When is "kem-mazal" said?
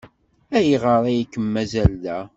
1.31-1.93